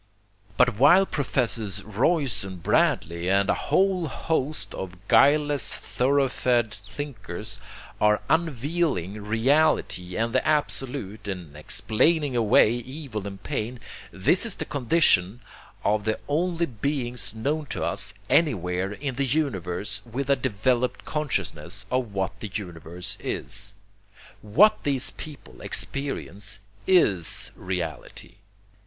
But 0.57 0.79
while 0.79 1.05
Professors 1.05 1.83
Royce 1.83 2.43
and 2.43 2.63
Bradley 2.63 3.29
and 3.29 3.47
a 3.51 3.69
whole 3.69 4.07
host 4.07 4.73
of 4.73 4.95
guileless 5.07 5.75
thoroughfed 5.75 6.73
thinkers 6.73 7.59
are 8.01 8.19
unveiling 8.27 9.21
Reality 9.21 10.15
and 10.17 10.33
the 10.33 10.43
Absolute 10.43 11.27
and 11.27 11.55
explaining 11.55 12.35
away 12.35 12.71
evil 12.71 13.27
and 13.27 13.43
pain, 13.43 13.79
this 14.11 14.43
is 14.43 14.55
the 14.55 14.65
condition 14.65 15.39
of 15.83 16.05
the 16.05 16.17
only 16.27 16.65
beings 16.65 17.35
known 17.35 17.67
to 17.67 17.83
us 17.83 18.15
anywhere 18.27 18.91
in 18.93 19.17
the 19.17 19.27
universe 19.27 20.01
with 20.03 20.31
a 20.31 20.35
developed 20.35 21.05
consciousness 21.05 21.85
of 21.91 22.11
what 22.11 22.39
the 22.39 22.49
universe 22.51 23.19
is. 23.19 23.75
What 24.41 24.81
these 24.83 25.11
people 25.11 25.61
experience 25.61 26.57
IS 26.87 27.51
Reality. 27.55 28.37